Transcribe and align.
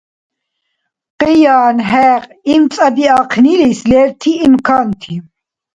Къиян-хӏекь 1.19 2.29
имцӏабиахънилис 2.53 3.79
лерти 3.89 4.31
имканти 4.45 5.13